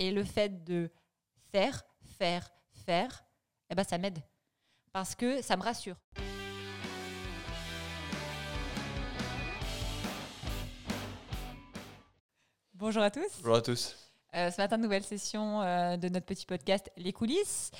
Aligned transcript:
Et 0.00 0.10
le 0.10 0.24
fait 0.24 0.64
de 0.64 0.90
faire, 1.52 1.82
faire, 2.16 2.50
faire, 2.86 3.22
eh 3.68 3.74
ben, 3.74 3.84
ça 3.84 3.98
m'aide. 3.98 4.18
Parce 4.94 5.14
que 5.14 5.42
ça 5.42 5.58
me 5.58 5.62
rassure. 5.62 5.96
Bonjour 12.72 13.02
à 13.02 13.10
tous. 13.10 13.28
Bonjour 13.42 13.56
à 13.56 13.60
tous. 13.60 13.94
Euh, 14.34 14.50
ce 14.50 14.56
matin, 14.56 14.78
nouvelle 14.78 15.04
session 15.04 15.60
euh, 15.60 15.98
de 15.98 16.08
notre 16.08 16.24
petit 16.24 16.46
podcast 16.46 16.90
Les 16.96 17.12
coulisses. 17.12 17.70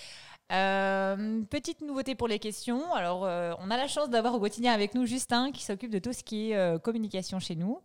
Euh, 0.52 1.42
petite 1.48 1.80
nouveauté 1.80 2.14
pour 2.14 2.28
les 2.28 2.38
questions. 2.38 2.92
Alors, 2.92 3.24
euh, 3.24 3.54
on 3.60 3.70
a 3.70 3.78
la 3.78 3.88
chance 3.88 4.10
d'avoir 4.10 4.34
au 4.34 4.40
quotidien 4.40 4.74
avec 4.74 4.94
nous 4.94 5.06
Justin 5.06 5.52
qui 5.52 5.64
s'occupe 5.64 5.90
de 5.90 6.00
tout 6.00 6.12
ce 6.12 6.22
qui 6.22 6.50
est 6.50 6.56
euh, 6.56 6.78
communication 6.78 7.40
chez 7.40 7.56
nous. 7.56 7.80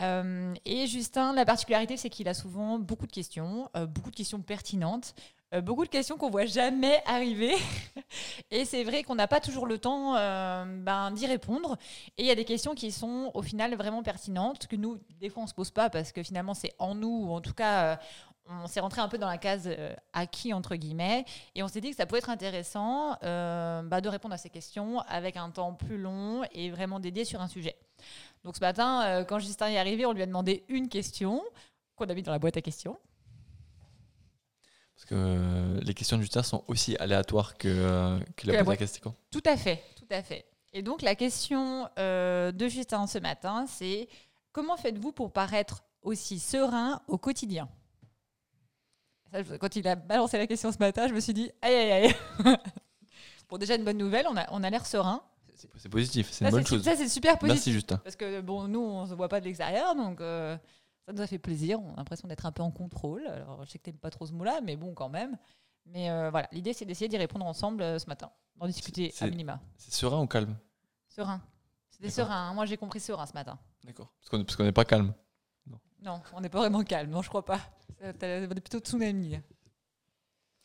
Euh, 0.00 0.54
et 0.64 0.86
Justin, 0.86 1.32
la 1.34 1.44
particularité, 1.44 1.96
c'est 1.96 2.10
qu'il 2.10 2.28
a 2.28 2.34
souvent 2.34 2.78
beaucoup 2.78 3.06
de 3.06 3.12
questions, 3.12 3.70
euh, 3.76 3.86
beaucoup 3.86 4.10
de 4.10 4.16
questions 4.16 4.40
pertinentes, 4.40 5.14
euh, 5.54 5.60
beaucoup 5.60 5.84
de 5.84 5.88
questions 5.88 6.16
qu'on 6.16 6.30
voit 6.30 6.46
jamais 6.46 7.00
arriver. 7.06 7.54
et 8.50 8.64
c'est 8.64 8.82
vrai 8.82 9.04
qu'on 9.04 9.14
n'a 9.14 9.28
pas 9.28 9.40
toujours 9.40 9.66
le 9.66 9.78
temps 9.78 10.14
ben, 10.14 11.10
d'y 11.12 11.26
répondre. 11.26 11.76
Et 12.18 12.22
il 12.22 12.26
y 12.26 12.30
a 12.30 12.34
des 12.34 12.44
questions 12.44 12.74
qui 12.74 12.90
sont 12.90 13.30
au 13.34 13.42
final 13.42 13.74
vraiment 13.76 14.02
pertinentes, 14.02 14.66
que 14.66 14.76
nous, 14.76 14.98
des 15.20 15.28
fois, 15.28 15.44
on 15.44 15.46
se 15.46 15.54
pose 15.54 15.70
pas 15.70 15.90
parce 15.90 16.12
que 16.12 16.22
finalement, 16.22 16.54
c'est 16.54 16.72
en 16.78 16.94
nous, 16.94 17.26
ou 17.26 17.32
en 17.32 17.40
tout 17.40 17.54
cas, 17.54 17.98
on 18.48 18.66
s'est 18.66 18.80
rentré 18.80 19.00
un 19.00 19.08
peu 19.08 19.16
dans 19.16 19.28
la 19.28 19.38
case 19.38 19.70
acquis, 20.12 20.52
entre 20.52 20.74
guillemets. 20.74 21.24
Et 21.54 21.62
on 21.62 21.68
s'est 21.68 21.80
dit 21.80 21.90
que 21.90 21.96
ça 21.96 22.04
pouvait 22.04 22.18
être 22.18 22.30
intéressant 22.30 23.16
bah, 23.22 24.00
de 24.00 24.08
répondre 24.08 24.34
à 24.34 24.38
ces 24.38 24.50
questions 24.50 25.00
avec 25.02 25.36
un 25.36 25.50
temps 25.50 25.72
plus 25.72 25.98
long 25.98 26.42
et 26.50 26.70
vraiment 26.70 26.98
dédié 26.98 27.24
sur 27.24 27.40
un 27.40 27.48
sujet. 27.48 27.76
Donc 28.44 28.56
ce 28.56 28.60
matin, 28.60 29.02
euh, 29.04 29.24
quand 29.24 29.38
Justin 29.38 29.68
est 29.68 29.78
arrivé, 29.78 30.04
on 30.04 30.12
lui 30.12 30.22
a 30.22 30.26
demandé 30.26 30.64
une 30.68 30.88
question 30.88 31.42
qu'on 31.96 32.06
a 32.06 32.14
mis 32.14 32.22
dans 32.22 32.32
la 32.32 32.38
boîte 32.38 32.56
à 32.56 32.62
questions. 32.62 32.98
Parce 34.94 35.06
que 35.06 35.14
euh, 35.14 35.80
les 35.80 35.94
questions 35.94 36.18
de 36.18 36.22
Justin 36.22 36.42
sont 36.42 36.62
aussi 36.68 36.96
aléatoires 36.98 37.56
que, 37.56 37.68
euh, 37.68 38.18
que 38.36 38.46
la 38.46 38.52
la 38.52 38.58
boîte 38.58 38.60
à 38.60 38.64
boîte. 38.64 38.78
questions. 38.78 39.14
Tout 39.30 39.42
à 39.46 39.56
fait, 39.56 39.82
tout 39.96 40.06
à 40.10 40.22
fait. 40.22 40.44
Et 40.72 40.82
donc 40.82 41.02
la 41.02 41.14
question 41.14 41.88
de 41.96 42.68
Justin 42.68 43.06
ce 43.06 43.18
matin, 43.18 43.66
c'est 43.66 44.08
comment 44.52 44.76
faites-vous 44.76 45.12
pour 45.12 45.32
paraître 45.32 45.84
aussi 46.02 46.38
serein 46.38 47.00
au 47.06 47.16
quotidien? 47.16 47.68
Quand 49.60 49.74
il 49.74 49.86
a 49.88 49.96
balancé 49.96 50.36
la 50.38 50.46
question 50.46 50.70
ce 50.70 50.78
matin, 50.78 51.08
je 51.08 51.14
me 51.14 51.20
suis 51.20 51.32
dit 51.32 51.50
aïe 51.62 51.74
aïe 51.74 51.92
aïe. 51.92 52.14
bon 53.48 53.56
déjà 53.56 53.74
une 53.76 53.84
bonne 53.84 53.98
nouvelle, 53.98 54.26
on 54.28 54.36
a, 54.36 54.46
on 54.50 54.62
a 54.62 54.70
l'air 54.70 54.86
serein. 54.86 55.22
C'est- 55.54 55.70
C'est 55.76 55.88
positif, 55.88 56.30
c'est 56.32 56.44
une 56.44 56.50
bonne 56.50 56.62
c'est- 56.64 56.68
chose. 56.70 56.82
Ça 56.84 56.96
c'est 56.96 57.08
super 57.08 57.38
positif. 57.38 57.56
Merci 57.66 57.72
Justin. 57.72 57.96
Parce 57.98 58.16
que 58.16 58.40
bon, 58.40 58.66
nous, 58.68 58.80
on 58.80 59.06
se 59.06 59.14
voit 59.14 59.28
pas 59.28 59.40
de 59.40 59.44
l'extérieur, 59.44 59.94
donc 59.94 60.20
euh, 60.20 60.56
ça 61.06 61.12
nous 61.12 61.20
a 61.20 61.26
fait 61.26 61.38
plaisir. 61.38 61.80
On 61.80 61.94
a 61.94 61.96
l'impression 61.98 62.26
d'être 62.28 62.44
un 62.46 62.52
peu 62.52 62.62
en 62.62 62.70
contrôle. 62.70 63.26
Alors, 63.26 63.64
je 63.64 63.70
sais 63.70 63.78
que 63.78 63.84
t'aimes 63.84 63.98
pas 63.98 64.10
trop 64.10 64.26
ce 64.26 64.32
mot-là, 64.32 64.60
mais 64.62 64.76
bon, 64.76 64.94
quand 64.94 65.08
même. 65.08 65.36
Mais 65.86 66.10
euh, 66.10 66.30
voilà, 66.30 66.48
l'idée, 66.52 66.72
c'est 66.72 66.84
d'essayer 66.84 67.08
d'y 67.08 67.16
répondre 67.18 67.44
ensemble 67.46 67.82
euh, 67.82 67.98
ce 67.98 68.06
matin, 68.06 68.30
d'en 68.56 68.66
discuter 68.66 69.10
C'est- 69.14 69.24
à 69.24 69.28
minima. 69.28 69.60
C'est 69.76 69.92
serein 69.92 70.20
ou 70.20 70.26
calme? 70.26 70.56
Serein. 71.08 71.40
C'était 71.90 72.10
serein. 72.10 72.48
hein. 72.50 72.54
Moi, 72.54 72.66
j'ai 72.66 72.76
compris 72.76 73.00
serein 73.00 73.26
ce 73.26 73.34
matin. 73.34 73.58
D'accord. 73.84 74.12
Parce 74.18 74.30
qu'on 74.30 74.44
qu'on 74.56 74.64
n'est 74.64 74.72
pas 74.72 74.84
calme. 74.84 75.14
Non, 76.02 76.20
on 76.34 76.40
n'est 76.42 76.48
pas 76.50 76.58
vraiment 76.58 76.82
calme. 76.82 77.10
Non, 77.10 77.22
je 77.22 77.28
crois 77.28 77.44
pas. 77.44 77.60
Ça, 78.00 78.12
t'as- 78.12 78.40
On 78.40 78.50
est 78.50 78.60
plutôt 78.60 78.78
tsunami. 78.80 79.38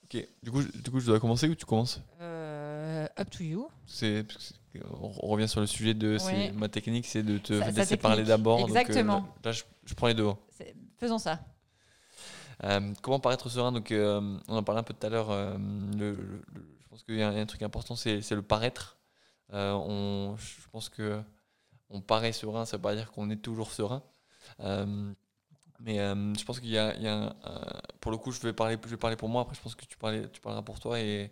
Ok. 0.03 0.27
Du 0.43 0.51
coup, 0.51 0.61
je- 0.61 0.67
du 0.81 0.89
coup, 0.91 0.99
je 0.99 1.05
dois 1.05 1.19
commencer 1.19 1.47
ou 1.47 1.55
tu 1.55 1.65
commences? 1.65 2.01
Euh, 2.19 3.07
up 3.17 3.29
to 3.29 3.43
you. 3.43 3.67
C'est 3.85 4.25
c'est- 4.37 4.55
on 5.01 5.27
revient 5.27 5.47
sur 5.47 5.59
le 5.61 5.67
sujet 5.67 5.93
de 5.93 6.17
ma 6.53 6.69
technique, 6.69 7.05
c'est 7.05 7.23
de 7.23 7.37
te 7.37 7.53
laisser 7.79 7.97
parler 7.97 8.23
d'abord. 8.23 8.59
euh, 8.59 8.63
Exactement. 8.63 9.13
là, 9.21 9.25
là, 9.45 9.51
je, 9.51 9.63
je 9.85 9.93
prends 9.93 10.07
les. 10.07 10.15
C'est- 10.51 10.75
Faisons 10.97 11.17
ça. 11.17 11.39
Euh, 12.65 12.93
comment 13.01 13.19
paraître 13.21 13.47
serein 13.49 13.71
Donc, 13.71 13.91
euh, 13.91 14.37
on 14.47 14.57
en 14.57 14.63
parlait 14.63 14.81
un 14.81 14.83
peu 14.83 14.93
tout 14.93 15.05
à 15.07 15.09
l'heure. 15.09 15.29
euh, 15.31 15.57
je 15.97 16.87
pense 16.89 17.03
qu'il 17.03 17.15
y 17.15 17.21
a 17.23 17.29
un, 17.29 17.31
il 17.31 17.37
y 17.37 17.39
a 17.39 17.41
un 17.43 17.45
truc 17.45 17.61
important, 17.61 17.95
c'est 17.95 18.29
le 18.31 18.41
paraître. 18.41 18.97
On, 19.51 20.35
je 20.37 20.67
pense 20.71 20.89
que 20.89 21.21
on 21.89 22.01
paraît 22.01 22.33
serein, 22.33 22.65
ça 22.65 22.77
veut 22.77 22.81
pas 22.83 22.95
dire 22.95 23.11
qu'on 23.11 23.29
est 23.29 23.37
toujours 23.41 23.71
serein. 23.71 24.03
Mais 25.81 25.97
je 25.97 26.43
pense 26.43 26.59
qu'il 26.59 26.69
y 26.71 26.77
a, 26.77 26.93
il 26.95 27.03
y 27.03 27.07
a 27.07 27.15
un- 27.15 27.27
un- 27.45 27.81
pour 28.01 28.11
le 28.11 28.17
coup, 28.17 28.31
je 28.31 28.41
vais 28.41 28.51
parler, 28.53 28.77
je 28.83 28.89
vais 28.89 28.97
parler 28.97 29.15
pour 29.15 29.29
moi. 29.29 29.43
Après, 29.43 29.55
je 29.55 29.61
pense 29.61 29.75
que 29.75 29.85
tu, 29.85 29.97
parlais, 29.97 30.27
tu 30.29 30.41
parleras 30.41 30.61
pour 30.61 30.79
toi 30.79 30.99
et 30.99 31.31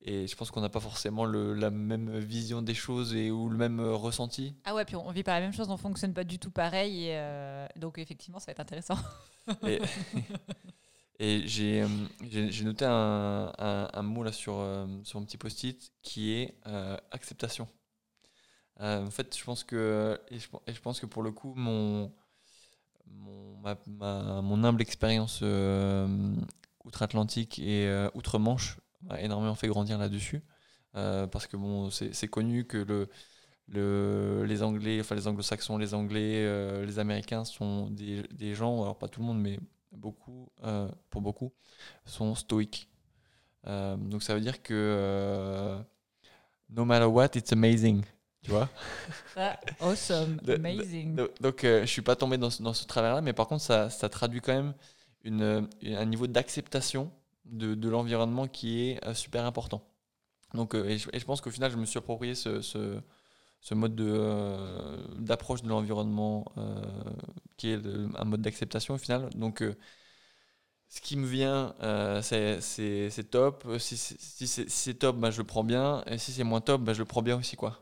et 0.00 0.26
je 0.26 0.36
pense 0.36 0.50
qu'on 0.50 0.60
n'a 0.60 0.68
pas 0.68 0.80
forcément 0.80 1.24
le- 1.24 1.54
la 1.54 1.70
même 1.70 2.18
vision 2.18 2.62
des 2.62 2.74
choses 2.74 3.14
et 3.14 3.30
ou 3.30 3.48
le 3.48 3.56
même 3.56 3.80
euh, 3.80 3.94
ressenti. 3.94 4.54
Ah 4.64 4.74
ouais, 4.74 4.84
puis 4.84 4.96
on 4.96 5.10
vit 5.10 5.22
pas 5.24 5.34
la 5.34 5.40
même 5.40 5.52
chose, 5.52 5.68
on 5.70 5.76
fonctionne 5.76 6.14
pas 6.14 6.24
du 6.24 6.38
tout 6.38 6.50
pareil. 6.50 7.06
Et 7.06 7.16
euh, 7.16 7.66
donc, 7.76 7.98
effectivement, 7.98 8.38
ça 8.38 8.46
va 8.46 8.52
être 8.52 8.60
intéressant. 8.60 8.96
Et, 9.66 9.80
et 11.18 11.42
j'ai 11.46 11.82
euh, 11.82 12.62
noté 12.62 12.84
un, 12.84 13.52
un- 13.58 13.88
un 13.92 14.02
mot 14.02 14.22
là 14.22 14.32
sur, 14.32 14.64
sur 15.04 15.18
mon 15.20 15.26
petit 15.26 15.36
post-it 15.38 15.92
qui 16.02 16.32
est 16.32 16.54
euh, 16.66 16.96
acceptation. 17.10 17.66
Euh, 18.80 19.04
en 19.04 19.10
fait, 19.10 19.36
je 19.36 19.42
pense 19.44 19.64
que 19.64 20.20
et 20.30 20.38
je, 20.38 20.46
et 20.68 20.72
je 20.74 20.80
pense 20.80 21.00
que 21.00 21.06
pour 21.06 21.22
le 21.24 21.32
coup, 21.32 21.54
mon 21.56 22.12
mon, 23.10 23.56
ma- 23.56 23.78
ma- 23.86 24.42
mon 24.42 24.62
humble 24.62 24.82
expérience 24.82 25.42
outre-Atlantique 26.84 27.58
et 27.58 28.06
outre-Manche 28.14 28.78
m'a 29.02 29.20
énormément 29.20 29.54
fait 29.54 29.68
grandir 29.68 29.98
là-dessus. 29.98 30.42
Euh, 30.96 31.26
parce 31.26 31.46
que 31.46 31.56
bon, 31.56 31.90
c'est 31.90 32.28
connu 32.28 32.64
que 32.66 32.78
le, 32.78 33.08
le, 33.68 34.44
les 34.46 34.62
Anglais, 34.62 35.00
enfin 35.00 35.14
les 35.16 35.28
Anglo-Saxons, 35.28 35.78
les 35.78 35.94
Anglais, 35.94 36.44
euh, 36.46 36.86
les 36.86 36.98
Américains 36.98 37.44
sont 37.44 37.90
des, 37.90 38.22
des 38.32 38.54
gens, 38.54 38.82
alors 38.82 38.98
pas 38.98 39.08
tout 39.08 39.20
le 39.20 39.26
monde, 39.26 39.40
mais 39.40 39.60
beaucoup, 39.92 40.50
euh, 40.64 40.88
pour 41.10 41.22
beaucoup, 41.22 41.52
sont 42.06 42.34
stoïques. 42.34 42.88
Donc 43.66 44.22
ça 44.22 44.34
veut 44.34 44.40
dire 44.40 44.62
que 44.62 45.78
no 46.68 46.84
matter 46.84 47.06
what, 47.06 47.36
it's 47.36 47.52
amazing. 47.52 48.04
Tu 48.42 48.50
vois 48.50 48.68
Ça, 49.34 49.58
awesome, 49.80 50.40
De- 50.42 50.56
de- 50.56 50.56
amazing. 50.56 51.18
donc, 51.40 51.60
je 51.64 51.86
suis 51.86 52.02
pas 52.02 52.16
tombé 52.16 52.38
dans 52.38 52.50
ce, 52.50 52.62
dans 52.62 52.74
ce 52.74 52.86
travers-là, 52.86 53.20
mais 53.20 53.32
par 53.32 53.46
contre, 53.48 53.62
ça, 53.62 53.90
ça 53.90 54.08
traduit 54.08 54.40
quand 54.40 54.54
même 54.54 54.74
une, 55.24 55.68
une- 55.82 55.96
un 55.96 56.04
niveau 56.04 56.26
d'acceptation 56.26 57.10
de, 57.50 57.88
l'environnement 57.88 58.46
qui 58.46 58.82
est 58.82 59.06
euh, 59.06 59.14
super 59.14 59.44
important. 59.44 59.82
Donc, 60.54 60.74
euh, 60.74 60.88
et, 60.88 60.98
je, 60.98 61.24
pense 61.24 61.40
qu'au 61.40 61.50
final, 61.50 61.70
je 61.70 61.76
me 61.76 61.84
suis 61.84 61.98
approprié 61.98 62.34
ce, 62.34 62.60
ce, 62.60 63.74
mode 63.74 63.94
de, 63.94 64.06
euh, 64.08 64.96
d'approche 65.18 65.62
de 65.62 65.68
l'environnement 65.68 66.44
qui 67.56 67.70
est 67.70 67.80
un 68.16 68.24
mode 68.24 68.40
d'acceptation 68.42 68.94
au 68.94 68.98
final. 68.98 69.30
Donc, 69.34 69.62
ce 70.88 71.00
qui 71.00 71.16
me 71.16 71.26
vient, 71.26 71.74
c'est, 72.22 73.30
top. 73.30 73.66
Si, 73.78 73.96
c'est- 73.96 74.94
top, 74.94 75.16
bah, 75.18 75.30
je 75.30 75.38
le 75.38 75.44
prends 75.44 75.64
bien. 75.64 76.02
Et 76.06 76.18
si 76.18 76.32
c'est 76.32 76.44
moins 76.44 76.60
top, 76.60 76.82
bah, 76.82 76.94
je 76.94 77.00
le 77.00 77.04
prends 77.04 77.22
bien 77.22 77.36
aussi. 77.36 77.56
quoi. 77.56 77.78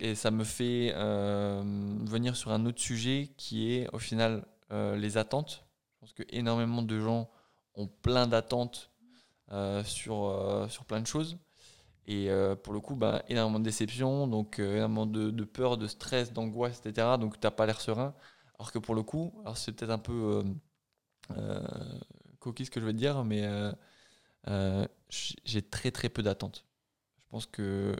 Et 0.00 0.14
ça 0.14 0.30
me 0.30 0.44
fait 0.44 0.92
venir 0.92 2.36
sur 2.36 2.52
un 2.52 2.64
autre 2.66 2.80
sujet 2.80 3.30
qui 3.36 3.72
est 3.72 3.88
au 3.92 3.98
final 3.98 4.46
les 4.70 5.16
attentes. 5.16 5.64
Je 5.94 6.00
pense 6.00 6.12
que 6.12 6.22
énormément 6.28 6.82
de 6.82 7.00
gens 7.00 7.28
ont 7.76 7.88
plein 7.88 8.26
d'attentes 8.26 8.90
euh, 9.52 9.84
sur, 9.84 10.26
euh, 10.26 10.68
sur 10.68 10.84
plein 10.86 11.00
de 11.00 11.06
choses. 11.08 11.38
Et 12.06 12.30
euh, 12.30 12.56
pour 12.56 12.74
le 12.74 12.80
coup, 12.80 12.96
bah, 12.96 13.22
énormément 13.28 13.60
de 13.60 13.64
déception, 13.64 14.28
donc 14.28 14.58
énormément 14.60 15.06
de, 15.06 15.30
de 15.30 15.44
peur, 15.44 15.78
de 15.78 15.86
stress, 15.88 16.32
d'angoisse, 16.32 16.80
etc. 16.80 17.18
Donc 17.18 17.40
tu 17.40 17.46
n'as 17.46 17.50
pas 17.52 17.66
l'air 17.66 17.80
serein. 17.80 18.14
Alors 18.58 18.72
que 18.72 18.78
pour 18.80 18.94
le 18.94 19.02
coup, 19.04 19.32
alors 19.44 19.56
c'est 19.58 19.72
peut-être 19.72 19.90
un 19.92 19.98
peu 19.98 20.44
euh, 21.36 21.60
coquille 22.40 22.66
ce 22.66 22.70
que 22.70 22.80
je 22.80 22.86
vais 22.86 22.92
te 22.92 22.98
dire, 22.98 23.24
mais 23.24 23.42
j'ai 25.44 25.62
très 25.62 25.90
très 25.90 26.08
peu 26.08 26.22
d'attentes. 26.22 26.66
Je 27.18 27.24
pense 27.30 27.46
que 27.46 27.96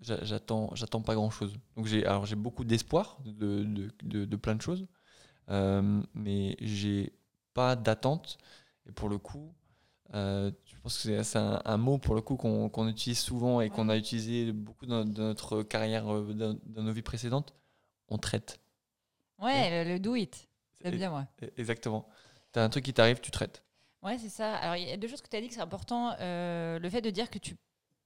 j'a- 0.00 0.24
j'attends 0.24 0.74
j'attends 0.76 1.02
pas 1.02 1.14
grand 1.14 1.30
chose 1.30 1.54
donc 1.76 1.86
j'ai 1.86 2.06
alors 2.06 2.26
j'ai 2.26 2.36
beaucoup 2.36 2.64
d'espoir 2.64 3.18
de, 3.26 3.64
de, 3.64 4.24
de, 4.26 4.36
plein 4.36 4.54
de 4.56 4.62
choses 4.62 4.86
mais 6.14 6.56
j'ai 6.60 7.12
pas 7.54 7.76
d'attente 7.76 8.38
et 8.90 8.92
pour 8.92 9.08
le 9.08 9.18
coup 9.18 9.52
euh, 10.14 10.50
je 10.66 10.74
pense 10.82 11.02
que 11.02 11.22
c'est- 11.22 11.38
un, 11.38 11.62
un 11.64 11.76
mot 11.76 11.98
pour 11.98 12.14
le 12.16 12.20
coup 12.20 12.36
qu'on 12.36 12.88
utilise 12.88 13.18
souvent 13.20 13.60
et 13.60 13.70
qu'on 13.70 13.88
a 13.88 13.96
utilisé 13.96 14.52
beaucoup 14.52 14.84
dans, 14.86 15.04
dans 15.04 15.22
notre 15.22 15.62
carrière 15.62 16.12
euh, 16.12 16.34
dans, 16.34 16.58
dans 16.66 16.82
nos 16.82 16.92
vies 16.92 17.02
précédentes 17.02 17.54
on 18.08 18.18
traite 18.18 18.60
Ouais, 19.38 19.84
le, 19.84 19.92
le 19.92 19.98
do 20.00 20.14
it. 20.16 20.48
C'est 20.82 20.90
bien, 20.90 21.10
moi. 21.10 21.26
exactement 21.56 22.08
t'as 22.52 22.64
un 22.64 22.68
truc 22.68 22.84
qui 22.84 22.92
t'arrive 22.92 23.20
tu 23.20 23.30
traites 23.30 23.62
Ouais, 24.02 24.16
c'est 24.16 24.30
ça. 24.30 24.56
Alors, 24.56 24.76
il 24.76 24.88
y 24.88 24.92
a 24.92 24.96
deux 24.96 25.08
choses 25.08 25.20
que 25.20 25.28
tu 25.28 25.36
as 25.36 25.42
dit 25.42 25.48
que 25.48 25.52
c'est 25.54 25.60
important. 25.60 26.14
Euh, 26.20 26.78
le 26.78 26.88
fait 26.88 27.02
de 27.02 27.10
dire 27.10 27.28
que 27.28 27.38
tu 27.38 27.54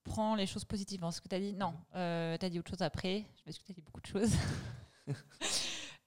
prends 0.02 0.34
les 0.34 0.44
choses 0.44 0.64
positivement. 0.64 1.12
Ce 1.12 1.20
que 1.20 1.28
tu 1.28 1.36
as 1.36 1.38
dit, 1.38 1.52
non. 1.52 1.72
Euh, 1.94 2.36
tu 2.36 2.44
as 2.44 2.50
dit 2.50 2.58
autre 2.58 2.70
chose 2.70 2.82
après. 2.82 3.24
Je 3.46 3.52
que 3.52 3.64
tu 3.64 3.70
as 3.70 3.74
dit 3.74 3.80
beaucoup 3.80 4.00
de 4.00 4.06
choses. 4.06 4.32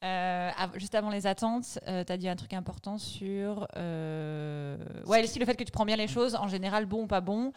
Euh, 0.03 0.51
juste 0.75 0.93
avant 0.93 1.09
les 1.09 1.25
attentes, 1.25 1.79
tu 1.85 1.89
as 2.11 2.17
dit 2.17 2.29
un 2.29 2.35
truc 2.35 2.53
important 2.53 2.97
sur. 2.97 3.67
euh, 3.75 4.77
ouais, 5.05 5.21
le 5.21 5.45
fait 5.45 5.55
que 5.55 5.63
tu 5.63 5.71
prends 5.71 5.85
bien 5.85 5.95
les 5.95 6.07
choses, 6.07 6.35
en 6.35 6.47
général, 6.47 6.85
bon 6.85 7.03
ou 7.03 7.07
pas 7.07 7.21
bon. 7.21 7.51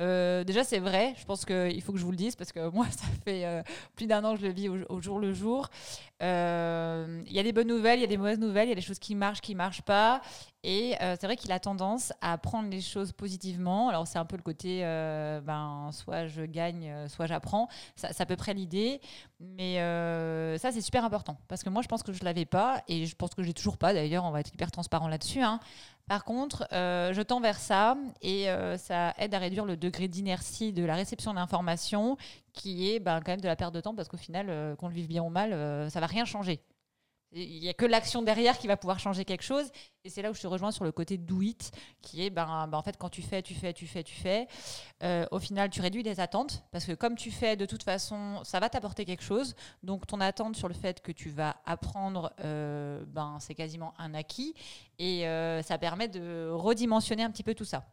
Euh, 0.00 0.42
déjà, 0.44 0.64
c'est 0.64 0.80
vrai. 0.80 1.14
Je 1.16 1.24
pense 1.24 1.44
qu'il 1.44 1.80
faut 1.82 1.92
que 1.92 1.98
je 1.98 2.04
vous 2.04 2.10
le 2.10 2.16
dise 2.16 2.36
parce 2.36 2.52
que 2.52 2.68
moi, 2.74 2.86
ça 2.90 3.06
fait 3.24 3.44
euh, 3.44 3.62
plus 3.94 4.06
d'un 4.06 4.24
an 4.24 4.34
que 4.34 4.40
je 4.40 4.46
le 4.46 4.52
vis 4.52 4.68
au 4.68 5.00
jour 5.00 5.18
le 5.20 5.32
jour. 5.32 5.68
Euh, 6.24 7.22
il 7.26 7.32
y 7.32 7.38
a 7.38 7.42
des 7.42 7.52
bonnes 7.52 7.68
nouvelles, 7.68 7.98
il 7.98 8.02
y 8.02 8.04
a 8.04 8.08
des 8.08 8.16
mauvaises 8.16 8.38
nouvelles, 8.38 8.66
il 8.66 8.70
y 8.70 8.72
a 8.72 8.76
des 8.76 8.80
choses 8.80 8.98
qui 8.98 9.14
marchent, 9.14 9.40
qui 9.40 9.54
marchent 9.54 9.82
pas. 9.82 10.22
Et 10.62 10.94
euh, 11.02 11.14
c'est 11.20 11.26
vrai 11.26 11.36
qu'il 11.36 11.52
a 11.52 11.60
tendance 11.60 12.14
à 12.22 12.38
prendre 12.38 12.70
les 12.70 12.80
choses 12.80 13.12
positivement. 13.12 13.90
Alors 13.90 14.06
c'est 14.06 14.18
un 14.18 14.24
peu 14.24 14.36
le 14.36 14.42
côté, 14.42 14.80
euh, 14.82 15.42
ben, 15.42 15.90
soit 15.92 16.26
je 16.26 16.42
gagne, 16.42 16.90
soit 17.08 17.26
j'apprends. 17.26 17.68
C'est 17.96 18.20
à 18.20 18.26
peu 18.26 18.36
près 18.36 18.54
l'idée. 18.54 19.00
Mais 19.38 19.76
ça, 20.58 20.72
c'est 20.72 20.80
super 20.80 21.04
important. 21.04 21.36
Parce 21.48 21.62
que 21.62 21.68
moi, 21.68 21.82
je 21.82 21.88
pense 21.88 22.02
que 22.02 22.12
je 22.12 22.20
ne 22.20 22.24
l'avais 22.24 22.46
pas. 22.46 22.82
Et 22.88 23.04
je 23.04 23.14
pense 23.14 23.34
que 23.34 23.42
je 23.42 23.48
l'ai 23.48 23.54
toujours 23.54 23.76
pas. 23.76 23.92
D'ailleurs, 23.92 24.24
on 24.24 24.30
va 24.30 24.40
être 24.40 24.54
hyper 24.54 24.70
transparent 24.70 25.08
là-dessus. 25.08 25.42
Hein. 25.42 25.60
Par 26.08 26.24
contre, 26.24 26.66
je 26.70 27.22
tends 27.22 27.40
vers 27.40 27.58
ça. 27.58 27.96
Et 28.22 28.46
ça 28.76 29.14
aide 29.18 29.34
à 29.34 29.38
réduire 29.38 29.64
le 29.64 29.76
degré 29.76 30.08
d'inertie 30.08 30.72
de 30.72 30.84
la 30.84 30.94
réception 30.94 31.34
d'informations 31.34 32.16
qui 32.52 32.90
est 32.90 33.00
ben, 33.00 33.20
quand 33.20 33.32
même 33.32 33.40
de 33.40 33.48
la 33.48 33.56
perte 33.56 33.74
de 33.74 33.80
temps. 33.80 33.94
Parce 33.94 34.08
qu'au 34.08 34.16
final, 34.16 34.76
qu'on 34.76 34.88
le 34.88 34.94
vive 34.94 35.08
bien 35.08 35.22
ou 35.22 35.30
mal, 35.30 35.90
ça 35.90 36.00
va 36.00 36.06
rien 36.06 36.24
changer. 36.24 36.60
Il 37.36 37.60
n'y 37.60 37.68
a 37.68 37.74
que 37.74 37.84
l'action 37.84 38.22
derrière 38.22 38.58
qui 38.58 38.68
va 38.68 38.76
pouvoir 38.76 39.00
changer 39.00 39.24
quelque 39.24 39.42
chose. 39.42 39.70
Et 40.04 40.10
c'est 40.10 40.22
là 40.22 40.30
où 40.30 40.34
je 40.34 40.40
te 40.40 40.46
rejoins 40.46 40.70
sur 40.70 40.84
le 40.84 40.92
côté 40.92 41.18
do 41.18 41.42
it, 41.42 41.72
qui 42.00 42.24
est, 42.24 42.30
ben, 42.30 42.68
ben 42.68 42.78
en 42.78 42.82
fait, 42.82 42.96
quand 42.96 43.08
tu 43.08 43.22
fais, 43.22 43.42
tu 43.42 43.54
fais, 43.54 43.72
tu 43.72 43.88
fais, 43.88 44.04
tu 44.04 44.14
fais, 44.14 44.46
euh, 45.02 45.26
au 45.32 45.40
final, 45.40 45.68
tu 45.68 45.80
réduis 45.80 46.04
les 46.04 46.20
attentes. 46.20 46.62
Parce 46.70 46.84
que 46.84 46.92
comme 46.92 47.16
tu 47.16 47.32
fais, 47.32 47.56
de 47.56 47.66
toute 47.66 47.82
façon, 47.82 48.40
ça 48.44 48.60
va 48.60 48.68
t'apporter 48.68 49.04
quelque 49.04 49.24
chose. 49.24 49.56
Donc, 49.82 50.06
ton 50.06 50.20
attente 50.20 50.54
sur 50.54 50.68
le 50.68 50.74
fait 50.74 51.00
que 51.00 51.10
tu 51.10 51.28
vas 51.28 51.56
apprendre, 51.66 52.32
euh, 52.44 53.04
ben, 53.08 53.38
c'est 53.40 53.54
quasiment 53.54 53.94
un 53.98 54.14
acquis. 54.14 54.54
Et 55.00 55.26
euh, 55.26 55.60
ça 55.62 55.76
permet 55.78 56.06
de 56.06 56.50
redimensionner 56.52 57.24
un 57.24 57.30
petit 57.30 57.42
peu 57.42 57.54
tout 57.54 57.64
ça 57.64 57.84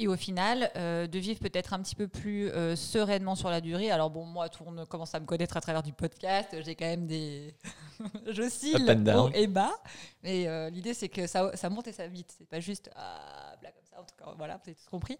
et 0.00 0.08
au 0.08 0.16
final 0.16 0.70
euh, 0.76 1.06
de 1.06 1.18
vivre 1.18 1.38
peut-être 1.40 1.74
un 1.74 1.82
petit 1.82 1.94
peu 1.94 2.08
plus 2.08 2.48
euh, 2.48 2.74
sereinement 2.74 3.34
sur 3.34 3.50
la 3.50 3.60
durée. 3.60 3.90
Alors 3.90 4.08
bon, 4.08 4.24
moi, 4.24 4.48
tout 4.48 4.64
le 4.64 4.70
monde 4.70 4.88
commence 4.88 5.14
à 5.14 5.20
me 5.20 5.26
connaître 5.26 5.58
à 5.58 5.60
travers 5.60 5.82
du 5.82 5.92
podcast. 5.92 6.56
J'ai 6.64 6.74
quand 6.74 6.86
même 6.86 7.06
des... 7.06 7.54
J'oscille 8.28 8.90
haut 9.14 9.30
et 9.34 9.46
bas. 9.46 9.74
Mais 10.22 10.48
euh, 10.48 10.70
l'idée, 10.70 10.94
c'est 10.94 11.10
que 11.10 11.26
ça, 11.26 11.54
ça, 11.54 11.68
monte 11.68 11.86
et 11.86 11.92
ça 11.92 12.06
vite. 12.06 12.34
C'est 12.38 12.48
pas 12.48 12.60
juste 12.60 12.90
ah, 12.96 13.52
comme 13.60 13.70
ça. 13.90 14.00
En 14.00 14.04
tout 14.04 14.14
cas, 14.18 14.34
voilà, 14.38 14.56
vous 14.56 14.70
avez 14.70 14.74
tout 14.74 14.90
compris. 14.90 15.18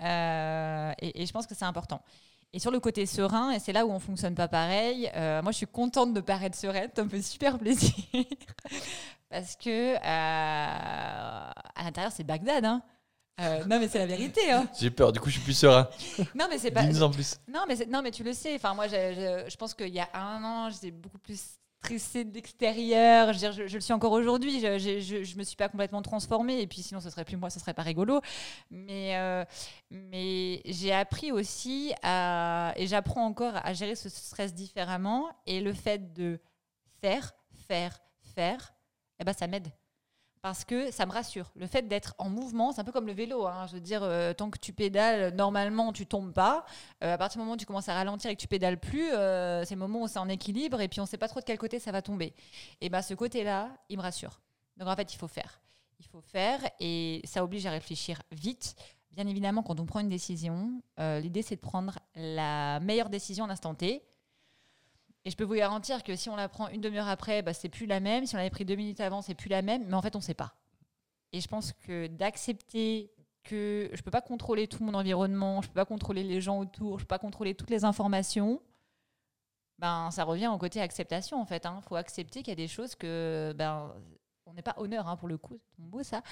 Et, 0.00 1.22
et, 1.22 1.26
je 1.26 1.32
pense 1.32 1.46
que 1.46 1.54
c'est 1.54 1.66
important. 1.66 2.00
Et 2.54 2.58
sur 2.58 2.70
le 2.70 2.80
côté 2.80 3.04
serein, 3.04 3.50
et 3.50 3.58
c'est 3.58 3.74
là 3.74 3.84
où 3.84 3.90
on 3.90 4.00
fonctionne 4.00 4.34
pas 4.34 4.48
pareil, 4.48 5.10
moi 5.14 5.52
je 5.52 5.58
suis 5.58 5.66
contente 5.66 6.14
de 6.14 6.20
paraître 6.22 6.56
sereine, 6.56 6.90
ça 6.94 7.04
me 7.04 7.08
fait 7.10 7.20
super 7.20 7.58
plaisir. 7.58 7.92
Parce 9.28 9.56
que 9.56 9.96
à 10.02 11.52
l'intérieur, 11.82 12.12
c'est 12.12 12.24
Bagdad. 12.24 12.64
Hein. 12.64 12.82
Euh, 13.40 13.64
non, 13.64 13.78
mais 13.78 13.88
c'est 13.88 13.98
la 13.98 14.06
vérité. 14.06 14.50
Hein. 14.50 14.66
J'ai 14.78 14.90
peur, 14.90 15.12
du 15.12 15.20
coup, 15.20 15.28
je 15.28 15.34
suis 15.34 15.42
plus 15.42 15.58
serein. 15.58 15.88
non, 16.34 16.46
mais 16.48 16.58
c'est 16.58 16.70
pas. 16.70 16.82
Dis-nous 16.82 17.02
en 17.02 17.10
plus. 17.10 17.36
Non, 17.52 17.64
mais, 17.68 17.76
non, 17.86 18.00
mais 18.02 18.10
tu 18.10 18.24
le 18.24 18.32
sais. 18.32 18.54
Enfin, 18.54 18.74
moi, 18.74 18.88
je 18.88 19.56
pense 19.56 19.74
qu'il 19.74 19.94
y 19.94 20.00
a 20.00 20.08
un 20.14 20.42
an, 20.42 20.70
j'étais 20.70 20.90
beaucoup 20.90 21.18
plus 21.18 21.58
stressée 21.82 22.24
de 22.24 22.34
l'extérieur. 22.34 23.34
Je, 23.34 23.66
je, 23.66 23.74
le 23.74 23.80
suis 23.80 23.92
encore 23.92 24.12
aujourd'hui. 24.12 24.60
Je, 24.60 24.78
je, 25.22 25.38
me 25.38 25.42
suis 25.42 25.56
pas 25.56 25.68
complètement 25.68 26.00
transformée. 26.00 26.62
Et 26.62 26.66
puis, 26.66 26.82
sinon, 26.82 27.00
ce 27.00 27.10
serait 27.10 27.26
plus 27.26 27.36
moi, 27.36 27.50
ce 27.50 27.60
serait 27.60 27.74
pas 27.74 27.82
rigolo. 27.82 28.22
Mais, 28.70 29.16
euh, 29.18 29.44
mais 29.90 30.62
j'ai 30.64 30.92
appris 30.92 31.30
aussi 31.30 31.92
à. 32.02 32.72
Et 32.76 32.86
j'apprends 32.86 33.26
encore 33.26 33.54
à 33.62 33.74
gérer 33.74 33.96
ce 33.96 34.08
stress 34.08 34.54
différemment. 34.54 35.28
Et 35.46 35.60
le 35.60 35.74
fait 35.74 36.14
de 36.14 36.40
faire, 37.02 37.34
faire, 37.68 37.98
faire, 38.34 38.72
eh 39.20 39.24
ben, 39.24 39.34
ça 39.34 39.46
m'aide 39.46 39.68
parce 40.46 40.64
que 40.64 40.92
ça 40.92 41.06
me 41.06 41.10
rassure. 41.10 41.50
Le 41.56 41.66
fait 41.66 41.88
d'être 41.88 42.14
en 42.18 42.30
mouvement, 42.30 42.70
c'est 42.70 42.80
un 42.80 42.84
peu 42.84 42.92
comme 42.92 43.08
le 43.08 43.12
vélo. 43.12 43.48
Hein. 43.48 43.66
Je 43.66 43.72
veux 43.72 43.80
dire, 43.80 44.04
euh, 44.04 44.32
tant 44.32 44.48
que 44.48 44.60
tu 44.60 44.72
pédales, 44.72 45.34
normalement, 45.34 45.92
tu 45.92 46.06
tombes 46.06 46.32
pas. 46.32 46.64
Euh, 47.02 47.14
à 47.14 47.18
partir 47.18 47.40
du 47.40 47.42
moment 47.42 47.54
où 47.54 47.56
tu 47.56 47.66
commences 47.66 47.88
à 47.88 47.94
ralentir 47.94 48.30
et 48.30 48.36
que 48.36 48.40
tu 48.40 48.46
pédales 48.46 48.78
plus, 48.78 49.10
euh, 49.12 49.64
c'est 49.64 49.74
le 49.74 49.80
moment 49.80 50.02
où 50.02 50.06
c'est 50.06 50.20
en 50.20 50.28
équilibre 50.28 50.80
et 50.80 50.86
puis 50.86 51.00
on 51.00 51.02
ne 51.02 51.08
sait 51.08 51.18
pas 51.18 51.26
trop 51.26 51.40
de 51.40 51.44
quel 51.44 51.58
côté 51.58 51.80
ça 51.80 51.90
va 51.90 52.00
tomber. 52.00 52.32
Et 52.80 52.88
ben, 52.88 53.02
ce 53.02 53.14
côté-là, 53.14 53.76
il 53.88 53.96
me 53.96 54.02
rassure. 54.02 54.40
Donc 54.76 54.86
en 54.86 54.94
fait, 54.94 55.12
il 55.12 55.16
faut 55.16 55.26
faire. 55.26 55.60
Il 55.98 56.06
faut 56.06 56.20
faire 56.20 56.60
et 56.78 57.22
ça 57.24 57.42
oblige 57.42 57.66
à 57.66 57.72
réfléchir 57.72 58.22
vite. 58.30 58.76
Bien 59.10 59.26
évidemment, 59.26 59.64
quand 59.64 59.80
on 59.80 59.84
prend 59.84 59.98
une 59.98 60.08
décision, 60.08 60.80
l'idée 60.96 61.42
c'est 61.42 61.56
de 61.56 61.60
prendre 61.60 61.98
la 62.14 62.78
meilleure 62.78 63.08
décision 63.08 63.46
en 63.46 63.50
instant 63.50 63.74
T 63.74 64.04
et 65.26 65.30
je 65.30 65.36
peux 65.36 65.42
vous 65.42 65.56
garantir 65.56 66.04
que 66.04 66.14
si 66.14 66.30
on 66.30 66.36
la 66.36 66.48
prend 66.48 66.68
une 66.68 66.80
demi-heure 66.80 67.08
après, 67.08 67.42
bah, 67.42 67.52
c'est 67.52 67.68
plus 67.68 67.86
la 67.86 67.98
même. 67.98 68.26
Si 68.26 68.36
on 68.36 68.38
l'avait 68.38 68.48
pris 68.48 68.64
deux 68.64 68.76
minutes 68.76 69.00
avant, 69.00 69.22
c'est 69.22 69.34
plus 69.34 69.48
la 69.48 69.60
même. 69.60 69.84
Mais 69.88 69.94
en 69.94 70.00
fait, 70.00 70.14
on 70.14 70.20
ne 70.20 70.24
sait 70.24 70.34
pas. 70.34 70.54
Et 71.32 71.40
je 71.40 71.48
pense 71.48 71.72
que 71.72 72.06
d'accepter 72.06 73.10
que 73.42 73.90
je 73.92 73.98
ne 73.98 74.02
peux 74.02 74.12
pas 74.12 74.20
contrôler 74.20 74.68
tout 74.68 74.84
mon 74.84 74.94
environnement, 74.94 75.62
je 75.62 75.66
ne 75.66 75.72
peux 75.72 75.80
pas 75.80 75.84
contrôler 75.84 76.22
les 76.22 76.40
gens 76.40 76.60
autour, 76.60 76.90
je 76.90 76.94
ne 76.94 77.06
peux 77.06 77.08
pas 77.08 77.18
contrôler 77.18 77.56
toutes 77.56 77.70
les 77.70 77.84
informations, 77.84 78.62
ben, 79.80 80.12
ça 80.12 80.22
revient 80.22 80.46
au 80.46 80.58
côté 80.58 80.80
acceptation, 80.80 81.40
en 81.40 81.44
fait. 81.44 81.64
Il 81.64 81.66
hein. 81.66 81.80
faut 81.88 81.96
accepter 81.96 82.44
qu'il 82.44 82.50
y 82.50 82.52
a 82.52 82.54
des 82.54 82.68
choses 82.68 82.94
que... 82.94 83.52
Ben, 83.58 83.92
on 84.46 84.54
n'est 84.54 84.62
pas 84.62 84.74
honneur, 84.76 85.08
hein, 85.08 85.16
pour 85.16 85.26
le 85.26 85.38
coup. 85.38 85.58
C'est 85.74 85.84
beau, 85.84 86.04
ça. 86.04 86.22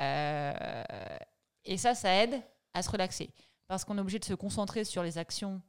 Euh, 0.00 0.84
et 1.64 1.76
ça, 1.76 1.96
ça 1.96 2.14
aide 2.22 2.40
à 2.74 2.82
se 2.82 2.90
relaxer. 2.90 3.28
Parce 3.66 3.84
qu'on 3.84 3.98
est 3.98 4.00
obligé 4.00 4.20
de 4.20 4.24
se 4.24 4.34
concentrer 4.34 4.84
sur 4.84 5.02
les 5.02 5.18
actions 5.18 5.60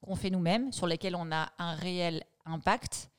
qu'on 0.00 0.16
fait 0.16 0.30
nous-mêmes, 0.30 0.72
sur 0.72 0.86
lesquels 0.86 1.16
on 1.16 1.30
a 1.32 1.50
un 1.58 1.74
réel 1.74 2.24
impact. 2.44 3.10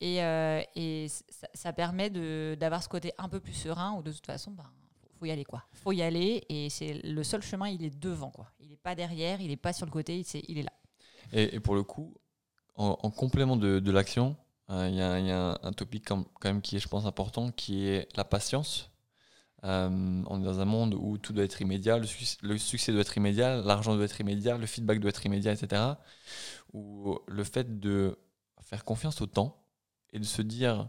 Et, 0.00 0.22
euh, 0.22 0.62
et 0.74 1.06
ça, 1.54 1.72
permet 1.72 2.10
d'avoir 2.56 2.82
ce 2.82 2.88
côté 2.88 3.12
un 3.18 3.28
peu 3.28 3.40
plus 3.40 3.54
serein, 3.54 3.94
où 3.94 4.02
de 4.02 4.12
toute 4.12 4.26
façon, 4.26 4.50
ben, 4.50 4.70
faut 5.18 5.24
y 5.24 5.30
aller 5.30 5.44
quoi. 5.44 5.64
Faut 5.72 5.92
y 5.92 6.02
aller, 6.02 6.44
et 6.48 6.68
c'est 6.68 7.00
le 7.02 7.24
seul 7.24 7.42
chemin, 7.42 7.68
il 7.68 7.82
est 7.84 7.98
devant 7.98 8.30
quoi. 8.30 8.52
Il 8.60 8.68
n'est 8.68 8.76
pas 8.76 8.94
derrière, 8.94 9.40
il 9.40 9.48
n'est 9.48 9.56
pas 9.56 9.72
sur 9.72 9.86
le 9.86 9.92
côté, 9.92 10.18
il, 10.18 10.42
il 10.48 10.58
est 10.58 10.62
là. 10.62 10.72
Et, 11.32 11.58
pour 11.60 11.74
le 11.74 11.82
coup, 11.82 12.14
en, 12.76 13.10
complément 13.10 13.56
de, 13.56 13.80
de 13.80 13.90
l'action, 13.90 14.36
euh, 14.70 14.88
il 14.88 14.94
y, 14.94 14.98
y, 14.98 15.30
a 15.30 15.58
un 15.62 15.72
topic 15.72 16.04
quand 16.04 16.26
même 16.44 16.60
qui 16.60 16.76
est, 16.76 16.78
je 16.78 16.88
pense, 16.88 17.06
important, 17.06 17.50
qui 17.50 17.88
est 17.88 18.14
la 18.16 18.24
patience. 18.24 18.90
Euh, 19.66 20.22
on 20.26 20.40
est 20.40 20.44
dans 20.44 20.60
un 20.60 20.64
monde 20.64 20.94
où 20.94 21.18
tout 21.18 21.32
doit 21.32 21.44
être 21.44 21.60
immédiat, 21.60 21.98
le, 21.98 22.06
succès 22.58 22.92
doit 22.92 23.00
être 23.00 23.16
immédiat, 23.16 23.56
l'argent 23.62 23.96
doit 23.96 24.04
être 24.04 24.20
immédiat, 24.20 24.56
le 24.58 24.66
feedback 24.66 25.00
doit 25.00 25.08
être 25.08 25.26
immédiat, 25.26 25.52
etc. 25.52 25.82
Où 26.72 27.18
le 27.26 27.42
fait 27.42 27.80
de 27.80 28.16
faire 28.62 28.84
confiance 28.84 29.20
au 29.20 29.26
temps 29.26 29.60
et 30.12 30.20
de 30.20 30.24
se 30.24 30.40
dire 30.40 30.88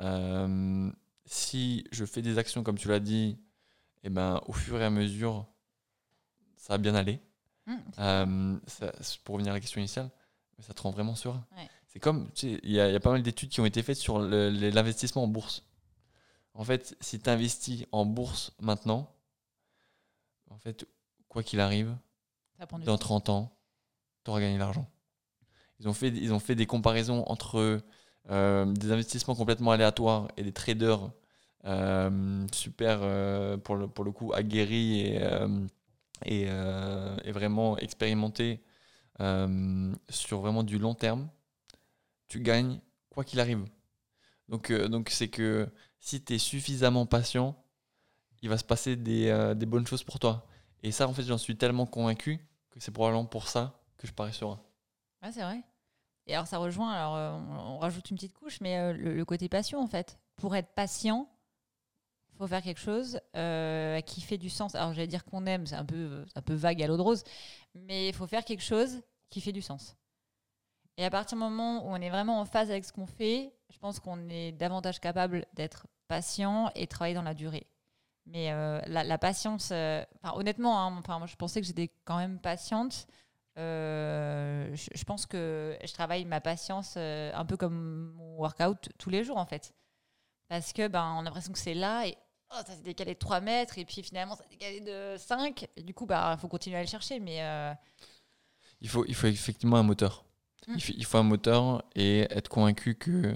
euh, 0.00 0.90
si 1.26 1.84
je 1.90 2.04
fais 2.04 2.22
des 2.22 2.38
actions 2.38 2.62
comme 2.62 2.78
tu 2.78 2.88
l'as 2.88 3.00
dit, 3.00 3.38
et 4.02 4.08
eh 4.08 4.10
ben, 4.10 4.40
au 4.46 4.52
fur 4.52 4.80
et 4.80 4.84
à 4.84 4.90
mesure, 4.90 5.46
ça 6.56 6.74
va 6.74 6.78
bien 6.78 6.94
aller. 6.94 7.20
Mmh, 7.66 7.74
euh, 7.98 8.58
pour 9.24 9.34
revenir 9.34 9.52
à 9.52 9.56
la 9.56 9.60
question 9.60 9.80
initiale, 9.80 10.10
ça 10.60 10.74
te 10.74 10.82
rend 10.82 10.90
vraiment 10.90 11.14
sûr. 11.14 11.42
C'est 11.88 12.00
comme, 12.00 12.28
il 12.42 12.70
y, 12.70 12.80
a 12.80 13.00
pas 13.00 13.12
mal 13.12 13.22
d'études 13.22 13.48
qui 13.48 13.60
ont 13.60 13.66
été 13.66 13.82
faites 13.82 13.96
sur 13.96 14.18
l'investissement 14.18 15.24
en 15.24 15.28
bourse. 15.28 15.64
En 16.54 16.64
fait, 16.64 16.96
si 17.00 17.18
tu 17.20 17.28
investis 17.28 17.84
en 17.92 18.06
bourse 18.06 18.52
maintenant, 18.60 19.12
en 20.50 20.58
fait, 20.58 20.86
quoi 21.28 21.42
qu'il 21.42 21.60
arrive, 21.60 21.96
dans 22.84 22.96
30 22.96 23.28
ans, 23.28 23.56
tu 24.24 24.30
auras 24.30 24.40
gagné 24.40 24.56
l'argent. 24.56 24.88
Ils 25.80 25.88
ont, 25.88 25.92
fait, 25.92 26.08
ils 26.08 26.32
ont 26.32 26.38
fait 26.38 26.54
des 26.54 26.66
comparaisons 26.66 27.24
entre 27.26 27.82
euh, 28.30 28.64
des 28.64 28.92
investissements 28.92 29.34
complètement 29.34 29.72
aléatoires 29.72 30.28
et 30.36 30.42
des 30.42 30.52
traders 30.52 31.10
euh, 31.66 32.46
super, 32.52 33.00
euh, 33.02 33.56
pour, 33.56 33.76
le, 33.76 33.88
pour 33.88 34.04
le 34.04 34.12
coup, 34.12 34.32
aguerris 34.32 35.00
et, 36.24 36.46
et, 36.46 37.32
vraiment 37.32 37.76
expérimentés 37.78 38.62
sur 40.08 40.40
vraiment 40.40 40.62
du 40.62 40.78
long 40.78 40.94
terme. 40.94 41.28
Tu 42.28 42.40
gagnes 42.40 42.80
quoi 43.10 43.24
qu'il 43.24 43.40
arrive. 43.40 43.64
Donc, 44.48 44.72
donc 44.72 45.10
c'est 45.10 45.28
que 45.28 45.68
si 46.04 46.22
tu 46.22 46.34
es 46.34 46.38
suffisamment 46.38 47.06
patient, 47.06 47.56
il 48.42 48.50
va 48.50 48.58
se 48.58 48.64
passer 48.64 48.94
euh, 49.08 49.54
des, 49.54 49.64
bonnes 49.64 49.86
choses 49.86 50.04
pour 50.04 50.18
toi. 50.18 50.46
Et 50.82 50.92
ça, 50.92 51.08
en 51.08 51.14
fait, 51.14 51.22
j'en 51.22 51.38
suis 51.38 51.56
tellement 51.56 51.86
convaincu 51.86 52.46
que 52.70 52.78
c'est 52.78 52.90
probablement 52.90 53.24
pour 53.24 53.48
ça 53.48 53.80
que 53.96 54.06
je 54.06 54.12
parais 54.12 54.32
serein. 54.32 54.60
Ah, 55.22 55.32
c'est 55.32 55.40
vrai. 55.40 55.62
Et 56.26 56.34
alors, 56.34 56.46
ça 56.46 56.58
rejoint, 56.58 56.92
alors 56.92 57.16
euh, 57.16 57.32
on, 57.32 57.78
rajoute 57.78 58.10
une 58.10 58.16
petite 58.16 58.34
couche, 58.34 58.60
mais 58.60 58.76
euh, 58.76 58.92
le, 58.92 59.24
côté 59.24 59.48
patient, 59.48 59.80
en 59.80 59.86
fait. 59.86 60.18
Pour 60.36 60.54
être 60.54 60.74
patient, 60.74 61.26
il 62.34 62.36
faut 62.36 62.48
faire 62.48 62.60
quelque 62.60 62.80
chose 62.80 63.18
qui 64.04 64.20
fait 64.20 64.36
du 64.36 64.50
sens. 64.50 64.74
Alors, 64.74 64.92
j'allais 64.92 65.06
dire 65.06 65.24
qu'on 65.24 65.46
aime, 65.46 65.66
c'est 65.66 65.76
un 65.76 65.86
peu, 65.86 66.26
un 66.34 66.42
peu 66.42 66.52
vague 66.52 66.82
à 66.82 66.86
l'eau 66.86 66.98
de 66.98 67.02
rose, 67.02 67.24
mais 67.74 68.08
il 68.08 68.14
faut 68.14 68.26
faire 68.26 68.44
quelque 68.44 68.62
chose 68.62 69.00
qui 69.30 69.40
fait 69.40 69.52
du 69.52 69.62
sens. 69.62 69.96
Et 70.98 71.04
à 71.04 71.10
partir 71.10 71.38
du 71.38 71.42
moment 71.42 71.86
où 71.86 71.88
on 71.88 71.96
est 71.96 72.10
vraiment 72.10 72.40
en 72.40 72.44
phase 72.44 72.70
avec 72.70 72.84
ce 72.84 72.92
qu'on 72.92 73.06
fait, 73.06 73.54
je 73.74 73.78
pense 73.80 73.98
qu'on 73.98 74.28
est 74.28 74.52
davantage 74.52 75.00
capable 75.00 75.46
d'être 75.54 75.88
patient 76.06 76.70
et 76.76 76.86
travailler 76.86 77.14
dans 77.14 77.22
la 77.22 77.34
durée. 77.34 77.66
Mais 78.26 78.52
euh, 78.52 78.80
la, 78.86 79.18
patience, 79.18 79.70
euh, 79.72 80.02
honnêtement, 80.22 80.80
hein, 80.80 80.96
enfin, 80.96 81.18
moi, 81.18 81.26
je 81.26 81.34
pensais 81.34 81.60
que 81.60 81.66
j'étais 81.66 81.90
quand 82.04 82.16
même 82.16 82.38
patiente. 82.38 83.06
Euh, 83.58 84.74
je, 84.74 85.04
pense 85.04 85.26
que 85.26 85.76
je 85.84 85.92
travaille 85.92 86.24
ma 86.24 86.40
patience 86.40 86.96
un 86.96 87.44
peu 87.44 87.56
comme 87.56 88.12
mon 88.16 88.36
workout 88.36 88.90
tous 88.96 89.10
les 89.10 89.24
jours, 89.24 89.38
en 89.38 89.46
fait. 89.46 89.74
Parce 90.48 90.72
que 90.72 90.86
ben, 90.86 91.16
on 91.16 91.20
a 91.20 91.24
l'impression 91.24 91.52
que 91.52 91.58
c'est 91.58 91.74
là 91.74 92.06
et 92.06 92.16
oh, 92.52 92.60
ça 92.64 92.74
s'est 92.74 92.82
décalé 92.82 93.14
de 93.14 93.18
3 93.18 93.40
mètres 93.40 93.78
et 93.78 93.84
puis 93.84 94.02
finalement 94.02 94.36
ça 94.36 94.44
s'est 94.44 94.50
décalé 94.50 94.80
de 94.80 95.16
5. 95.18 95.66
Et 95.76 95.82
du 95.82 95.94
coup, 95.94 96.04
il 96.04 96.08
bah, 96.08 96.36
faut 96.40 96.48
continuer 96.48 96.76
à 96.76 96.82
le 96.82 96.88
chercher. 96.88 97.18
Mais, 97.18 97.42
il, 98.80 98.88
faut, 98.88 99.04
il 99.06 99.14
faut 99.14 99.26
effectivement 99.26 99.78
un 99.78 99.82
moteur. 99.82 100.24
Il, 100.68 100.76
f- 100.76 100.94
il 100.96 101.04
faut 101.04 101.18
un 101.18 101.24
moteur 101.24 101.84
et 101.94 102.20
être 102.30 102.48
convaincu 102.48 102.94
que 102.94 103.34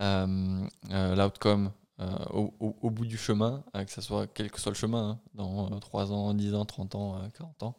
l'outcome 0.00 1.72
euh, 2.00 2.16
au, 2.30 2.54
au- 2.60 2.76
au 2.82 2.90
bout 2.90 3.06
du 3.06 3.16
chemin, 3.16 3.64
euh, 3.74 3.84
que 3.84 3.90
ce 3.90 4.00
soit 4.02 4.26
quel 4.26 4.50
que 4.50 4.60
soit 4.60 4.70
le 4.72 4.76
chemin, 4.76 5.10
hein, 5.10 5.20
dans 5.34 5.72
euh, 5.72 5.78
3 5.78 6.12
ans, 6.12 6.34
10 6.34 6.54
ans, 6.54 6.64
30 6.66 6.94
ans, 6.94 7.16
euh, 7.16 7.28
40 7.30 7.62
ans, 7.62 7.76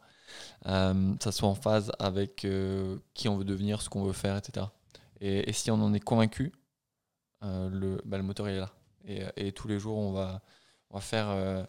euh, 0.66 1.14
ça 1.20 1.32
soit 1.32 1.48
en 1.48 1.54
phase 1.54 1.92
avec 1.98 2.44
euh, 2.44 2.98
qui 3.14 3.28
on 3.28 3.36
veut 3.38 3.44
devenir, 3.44 3.82
ce 3.82 3.88
qu'on 3.90 4.04
veut 4.04 4.12
faire, 4.12 4.36
etc. 4.36 4.72
Et, 5.20 5.52
si 5.52 5.70
on 5.70 5.76
en 5.82 5.94
est 5.94 6.00
convaincu, 6.00 6.52
euh, 7.44 7.68
le, 7.70 8.00
bah, 8.04 8.16
le 8.18 8.22
moteur 8.24 8.48
est 8.48 8.58
là. 8.58 8.70
Et, 9.04 9.52
tous 9.52 9.68
les 9.68 9.78
jours, 9.78 9.98
on 9.98 10.12
va, 10.12 10.42
on 10.90 10.96
va 10.96 11.00
faire 11.00 11.28
euh, 11.30 11.64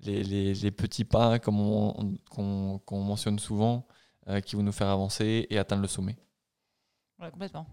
les, 0.00 0.24
les- 0.24 0.70
petits 0.72 1.04
pas, 1.04 1.38
comme 1.38 1.60
on, 1.60 1.94
on- 2.38 2.78
qu'on 2.80 3.02
mentionne 3.02 3.38
souvent, 3.38 3.86
euh, 4.28 4.40
qui 4.40 4.56
vont 4.56 4.62
nous 4.62 4.72
faire 4.72 4.88
avancer 4.88 5.46
et 5.50 5.58
atteindre 5.58 5.82
le 5.82 5.88
sommet. 5.88 6.16
Ouais, 7.18 7.30
complètement. 7.30 7.66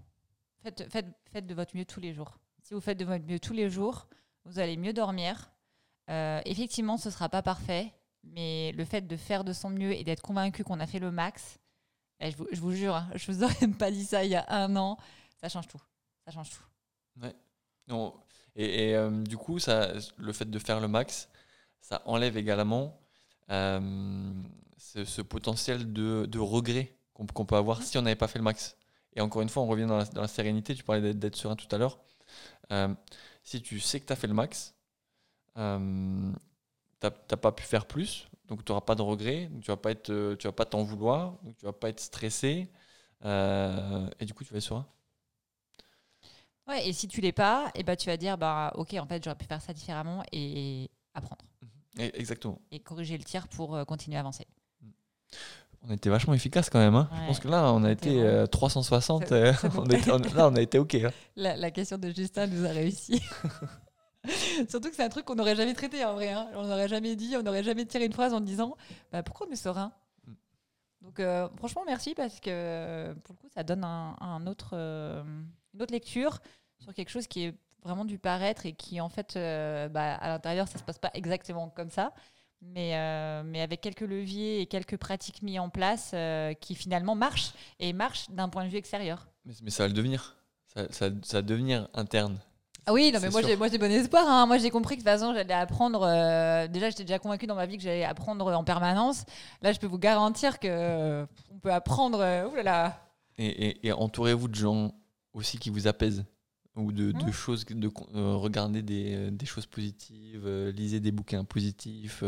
Faites, 0.63 0.89
faites, 0.89 1.07
faites 1.31 1.45
de 1.45 1.53
votre 1.53 1.75
mieux 1.75 1.85
tous 1.85 1.99
les 1.99 2.13
jours. 2.13 2.39
Si 2.61 2.73
vous 2.73 2.79
faites 2.79 2.97
de 2.97 3.03
votre 3.03 3.25
mieux 3.25 3.39
tous 3.39 3.53
les 3.53 3.69
jours, 3.69 4.07
vous 4.45 4.59
allez 4.59 4.77
mieux 4.77 4.93
dormir. 4.93 5.51
Euh, 6.09 6.41
effectivement, 6.45 6.97
ce 6.97 7.09
ne 7.09 7.13
sera 7.13 7.27
pas 7.27 7.41
parfait, 7.41 7.93
mais 8.23 8.71
le 8.71 8.85
fait 8.85 9.01
de 9.05 9.17
faire 9.17 9.43
de 9.43 9.51
son 9.51 9.69
mieux 9.69 9.91
et 9.91 10.05
d'être 10.05 10.21
convaincu 10.21 10.63
qu'on 10.63 10.79
a 10.79 10.87
fait 10.87 10.99
le 10.99 11.11
max, 11.11 11.59
eh, 12.21 12.31
je, 12.31 12.37
vous, 12.37 12.47
je 12.51 12.61
vous 12.61 12.71
jure, 12.71 12.95
hein, 12.95 13.09
je 13.15 13.29
vous 13.29 13.43
aurais 13.43 13.67
pas 13.79 13.91
dit 13.91 14.05
ça 14.05 14.23
il 14.23 14.31
y 14.31 14.35
a 14.35 14.45
un 14.47 14.73
an, 14.77 14.97
ça 15.35 15.49
change 15.49 15.67
tout. 15.67 15.81
Ça 16.25 16.31
change 16.31 16.49
tout. 16.49 16.63
Non, 17.87 18.13
et 18.55 18.91
et, 18.91 18.95
euh, 18.95 19.09
du 19.23 19.35
coup, 19.35 19.59
ça, 19.59 19.91
le 20.15 20.31
fait 20.31 20.49
de 20.49 20.59
faire 20.59 20.79
le 20.79 20.87
max, 20.87 21.29
ça 21.81 22.01
enlève 22.05 22.37
également 22.37 22.97
euh, 23.49 24.31
ce, 24.77 25.03
ce 25.03 25.21
potentiel 25.21 25.91
de, 25.91 26.25
de 26.25 26.39
regret 26.39 26.95
qu'on 27.13 27.27
qu'on 27.27 27.45
peut 27.45 27.57
avoir 27.57 27.83
si 27.83 27.97
on 27.97 28.03
n'avait 28.03 28.15
pas 28.15 28.29
fait 28.29 28.39
le 28.39 28.45
max. 28.45 28.77
Et 29.15 29.21
encore 29.21 29.41
une 29.41 29.49
fois, 29.49 29.63
on 29.63 29.67
revient 29.67 29.85
dans 29.85 29.97
la, 29.97 30.05
dans 30.05 30.21
la 30.21 30.27
sérénité. 30.27 30.75
Tu 30.75 30.83
parlais 30.83 31.13
d'être- 31.13 31.35
serein 31.35 31.55
tout 31.55 31.67
à 31.75 31.77
l'heure. 31.77 31.99
Euh, 32.71 32.93
si 33.43 33.61
tu 33.61 33.79
sais 33.79 33.99
que 34.01 34.05
tu 34.07 34.13
as 34.13 34.15
fait 34.17 34.27
le 34.27 34.33
max, 34.33 34.75
euh, 35.57 36.31
tu 37.01 37.07
n'as 37.07 37.37
pas 37.37 37.51
pu 37.51 37.63
faire 37.63 37.85
plus, 37.87 38.27
donc 38.47 38.65
tu 38.65 38.71
n'auras 38.71 38.81
pas 38.85 38.95
de 38.95 39.01
regret, 39.03 39.47
donc 39.47 39.63
tu 39.63 39.71
vas 39.71 39.77
pas 39.77 39.91
être, 39.91 40.09
euh, 40.11 40.35
tu 40.37 40.47
vas 40.47 40.53
pas 40.53 40.65
t'en 40.65 40.83
vouloir, 40.83 41.33
donc 41.43 41.57
tu 41.57 41.65
vas 41.65 41.73
pas 41.73 41.89
être 41.89 41.99
stressé, 41.99 42.71
euh, 43.25 44.09
et 44.19 44.25
du 44.25 44.33
coup, 44.33 44.43
tu 44.43 44.53
vas 44.53 44.57
être 44.59 44.63
serein. 44.65 44.87
Ouais, 46.67 46.87
et 46.87 46.93
si 46.93 47.07
tu 47.07 47.19
l'es 47.21 47.31
pas, 47.33 47.71
et 47.75 47.83
bah, 47.83 47.95
tu 47.95 48.07
vas 48.07 48.17
dire 48.17 48.37
bah, 48.37 48.71
Ok, 48.75 48.93
en 48.93 49.05
fait, 49.05 49.23
j'aurais 49.23 49.35
pu 49.37 49.45
faire 49.45 49.61
ça 49.61 49.73
différemment 49.73 50.23
et 50.31 50.89
apprendre. 51.13 51.43
Et- 51.97 52.11
exactement. 52.19 52.59
Et 52.71 52.79
corriger 52.81 53.17
le 53.17 53.23
tir 53.23 53.47
pour 53.47 53.85
continuer 53.85 54.17
à 54.17 54.21
avancer. 54.21 54.47
On 55.85 55.91
été 55.93 56.09
vachement 56.09 56.33
efficace 56.33 56.69
quand 56.69 56.79
même. 56.79 56.95
hein. 56.95 57.09
Je 57.21 57.25
pense 57.27 57.39
que 57.39 57.47
là, 57.49 57.71
on 57.73 57.83
a 57.83 57.91
été 57.91 58.09
bon. 58.15 58.21
euh, 58.21 58.45
360. 58.47 59.27
Ça- 59.27 59.35
euh, 59.35 59.53
ça 59.53 59.67
nous 59.69 59.79
on 59.81 59.85
était- 59.85 60.11
on- 60.11 60.17
là, 60.17 60.47
on 60.47 60.55
a 60.55 60.61
été 60.61 60.79
OK. 60.79 60.95
hein. 60.95 61.11
La, 61.35 61.57
la 61.57 61.71
question 61.71 61.97
de 61.97 62.09
Justin 62.09 62.47
nous 62.47 62.65
a 62.65 62.69
réussi. 62.69 63.21
Surtout 64.69 64.89
que 64.89 64.95
c'est 64.95 65.03
un 65.03 65.09
truc 65.09 65.25
qu'on 65.25 65.35
n'aurait 65.35 65.55
jamais 65.57 65.73
traité 65.73 66.05
en 66.05 66.13
vrai. 66.13 66.31
hein. 66.31 66.47
On 66.55 66.63
n'aurait 66.65 66.87
jamais 66.87 67.15
dit, 67.17 67.35
on 67.37 67.43
n'aurait 67.43 67.63
jamais 67.63 67.85
tiré 67.85 68.05
une 68.05 68.13
phrase 68.13 68.33
en 68.33 68.39
disant 68.39 68.77
bah, 69.11 69.21
pourquoi 69.23 69.47
on 69.49 69.51
est 69.51 69.57
serein? 69.57 69.91
Donc 71.01 71.19
euh, 71.19 71.49
franchement 71.57 71.83
merci 71.85 72.15
parce 72.15 72.39
que 72.39 72.49
euh, 72.49 73.13
pour 73.25 73.35
le 73.35 73.41
coup 73.41 73.49
ça 73.53 73.63
donne 73.63 73.83
un, 73.83 74.15
un 74.21 74.47
autre, 74.47 74.69
euh, 74.71 75.21
une 75.73 75.81
autre 75.81 75.91
lecture 75.91 76.39
sur 76.79 76.93
quelque 76.93 77.09
chose 77.09 77.27
qui 77.27 77.43
est 77.47 77.55
vraiment 77.83 78.05
du 78.05 78.17
paraître 78.17 78.65
et 78.65 78.71
qui 78.71 79.01
en 79.01 79.09
fait 79.09 79.35
euh, 79.35 79.89
bah, 79.89 80.15
à 80.15 80.29
l'intérieur 80.29 80.69
ça 80.69 80.79
se 80.79 80.83
passe 80.85 80.99
pas 80.99 81.11
exactement 81.13 81.67
comme 81.67 81.89
ça. 81.89 82.13
Mais, 82.65 82.95
euh, 82.95 83.43
mais 83.45 83.61
avec 83.61 83.81
quelques 83.81 84.01
leviers 84.01 84.61
et 84.61 84.65
quelques 84.67 84.97
pratiques 84.97 85.41
mis 85.41 85.59
en 85.59 85.69
place 85.69 86.11
euh, 86.13 86.53
qui 86.53 86.75
finalement 86.75 87.13
marchent 87.15 87.51
et 87.79 87.93
marchent 87.93 88.29
d'un 88.29 88.49
point 88.49 88.63
de 88.63 88.69
vue 88.69 88.77
extérieur. 88.77 89.27
Mais, 89.45 89.53
mais 89.63 89.69
ça 89.69 89.83
va 89.83 89.87
le 89.89 89.93
devenir. 89.93 90.35
Ça, 90.73 90.85
ça- 90.91 91.09
ça 91.23 91.37
va 91.37 91.41
devenir 91.41 91.87
interne. 91.93 92.39
Ah 92.85 92.91
oui, 92.93 93.11
non, 93.13 93.19
mais 93.21 93.29
moi 93.29 93.41
j'ai, 93.49 93.55
moi 93.55 93.67
j'ai 93.69 93.77
bon 93.77 93.91
espoir. 93.91 94.27
hein. 94.27 94.45
Moi 94.45 94.57
j'ai 94.57 94.69
compris 94.69 94.95
que 94.97 95.01
de 95.01 95.05
toute 95.09 95.17
façon 95.19 95.33
j'allais 95.33 95.53
apprendre. 95.53 96.03
euh, 96.03 96.67
déjà, 96.67 96.89
j'étais 96.89 97.03
déjà 97.03 97.19
convaincue 97.19 97.47
dans 97.47 97.55
ma 97.55 97.65
vie 97.65 97.77
que 97.77 97.83
j'allais 97.83 98.03
apprendre 98.03 98.47
en 98.47 98.63
permanence. 98.63 99.23
Là, 99.61 99.71
je 99.71 99.79
peux 99.79 99.87
vous 99.87 99.99
garantir 99.99 100.59
que 100.59 100.67
euh, 100.69 101.25
on 101.53 101.59
peut 101.59 101.71
apprendre. 101.71 102.19
euh. 102.21 102.45
Et, 103.37 103.45
et- 103.47 103.87
et 103.87 103.91
entourez-vous 103.93 104.47
de 104.47 104.55
gens 104.55 104.91
aussi 105.33 105.57
qui 105.59 105.69
vous 105.69 105.87
apaisent. 105.87 106.25
Ou 106.75 106.91
de, 106.91 107.11
de 107.11 107.25
Mm. 107.25 107.31
choses, 107.31 107.65
de 107.65 107.87
euh, 108.15 108.35
regarder 108.35 108.81
des, 108.81 109.13
euh, 109.15 109.31
des 109.31 109.45
choses 109.45 109.67
positives, 109.67 110.43
euh, 110.47 110.71
lisez 110.71 110.99
des 110.99 111.11
bouquins 111.11 111.43
positifs, 111.43 112.23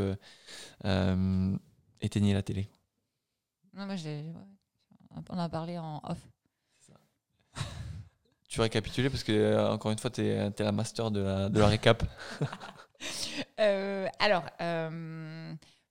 euh, 0.85 1.57
éteignez 2.01 2.33
la 2.33 2.43
télé. 2.43 2.69
Non, 3.73 3.87
ouais. 3.87 4.33
On 5.29 5.39
a 5.39 5.49
parlé 5.49 5.77
en 5.77 5.99
off. 6.03 6.19
Tu 8.47 8.61
récapitules 8.61 9.09
parce 9.09 9.23
que, 9.23 9.67
encore 9.69 9.91
une 9.91 9.97
fois, 9.97 10.09
tu 10.09 10.21
es, 10.21 10.49
la 10.59 10.71
master 10.71 11.11
de 11.11 11.19
la, 11.21 11.49
de 11.49 11.59
la 11.59 11.67
récap. 11.67 12.03
Alors, 14.19 14.43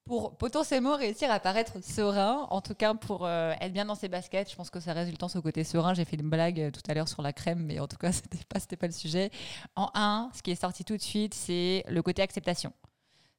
pour 0.04 0.36
potentiellement 0.36 0.96
réussir 0.96 1.30
à 1.30 1.40
paraître 1.40 1.82
serein, 1.82 2.46
en 2.50 2.60
tout 2.60 2.74
cas 2.74 2.94
pour 2.94 3.24
euh, 3.24 3.54
être 3.60 3.72
bien 3.72 3.86
dans 3.86 3.94
ses 3.94 4.08
baskets, 4.08 4.50
je 4.50 4.56
pense 4.56 4.68
que 4.68 4.78
ça 4.80 4.92
résultant 4.92 5.28
au 5.34 5.40
côté 5.40 5.64
serein. 5.64 5.94
J'ai 5.94 6.04
fait 6.04 6.16
une 6.16 6.28
blague 6.28 6.60
euh, 6.60 6.70
tout 6.70 6.82
à 6.88 6.94
l'heure 6.94 7.08
sur 7.08 7.22
la 7.22 7.32
crème, 7.32 7.60
mais 7.60 7.80
en 7.80 7.88
tout 7.88 7.96
cas, 7.96 8.12
c'était 8.12 8.44
pas, 8.48 8.60
c'était 8.60 8.76
pas 8.76 8.86
le 8.86 8.92
sujet. 8.92 9.30
En 9.76 9.90
un, 9.94 10.30
ce 10.34 10.42
qui 10.42 10.50
est 10.50 10.60
sorti 10.60 10.84
tout 10.84 10.96
de 10.96 11.02
suite, 11.02 11.32
c'est 11.32 11.84
le 11.88 12.02
côté 12.02 12.20
acceptation. 12.20 12.72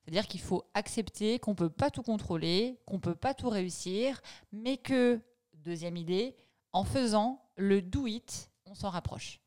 C'est-à-dire 0.04 0.28
qu'il 0.28 0.42
faut 0.42 0.64
accepter 0.74 1.40
qu'on 1.40 1.56
peut 1.56 1.70
pas 1.70 1.90
tout 1.90 2.04
contrôler, 2.04 2.80
qu'on 2.86 3.00
peut 3.00 3.16
pas 3.16 3.34
tout 3.34 3.50
réussir, 3.50 4.22
mais 4.52 4.78
que, 4.78 5.20
deuxième 5.54 5.98
idée, 5.98 6.36
en 6.74 6.84
faisant 6.84 7.42
le 7.58 7.82
do 7.82 8.08
it, 8.08 8.50
on 8.66 8.76
s'en 8.76 8.90
rapproche. 8.90 9.40